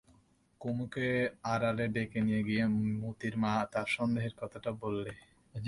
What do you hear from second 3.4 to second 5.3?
মা তার সন্দেহের কথাটা বললে।